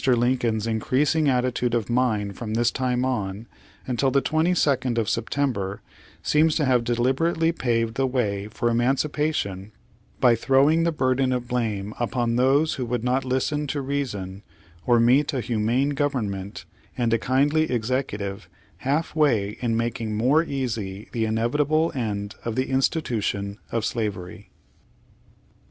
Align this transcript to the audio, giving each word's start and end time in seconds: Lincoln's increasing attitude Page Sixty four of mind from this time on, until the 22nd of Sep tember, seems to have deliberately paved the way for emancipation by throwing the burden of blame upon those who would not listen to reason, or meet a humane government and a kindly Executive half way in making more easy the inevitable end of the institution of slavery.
Lincoln's 0.03 0.65
increasing 0.65 1.29
attitude 1.29 1.73
Page 1.73 1.81
Sixty 1.81 1.93
four 1.93 1.99
of 1.99 2.07
mind 2.07 2.35
from 2.35 2.55
this 2.55 2.71
time 2.71 3.05
on, 3.05 3.45
until 3.85 4.09
the 4.09 4.19
22nd 4.19 4.97
of 4.97 5.07
Sep 5.07 5.29
tember, 5.29 5.81
seems 6.23 6.55
to 6.55 6.65
have 6.65 6.83
deliberately 6.83 7.51
paved 7.51 7.93
the 7.97 8.07
way 8.07 8.47
for 8.47 8.67
emancipation 8.71 9.71
by 10.19 10.33
throwing 10.35 10.85
the 10.85 10.91
burden 10.91 11.31
of 11.31 11.47
blame 11.47 11.93
upon 11.99 12.35
those 12.35 12.73
who 12.73 12.85
would 12.87 13.03
not 13.03 13.23
listen 13.23 13.67
to 13.67 13.79
reason, 13.79 14.41
or 14.87 14.99
meet 14.99 15.33
a 15.33 15.39
humane 15.39 15.89
government 15.89 16.65
and 16.97 17.13
a 17.13 17.19
kindly 17.19 17.71
Executive 17.71 18.49
half 18.77 19.15
way 19.15 19.55
in 19.61 19.77
making 19.77 20.15
more 20.15 20.43
easy 20.43 21.09
the 21.11 21.25
inevitable 21.25 21.91
end 21.93 22.33
of 22.43 22.55
the 22.55 22.71
institution 22.71 23.59
of 23.71 23.85
slavery. 23.85 24.49